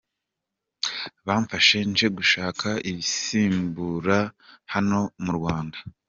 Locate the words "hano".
4.73-4.99